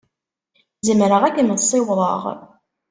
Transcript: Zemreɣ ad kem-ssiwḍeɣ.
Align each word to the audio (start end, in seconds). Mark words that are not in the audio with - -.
Zemreɣ 0.87 1.21
ad 1.23 1.33
kem-ssiwḍeɣ. 1.35 2.23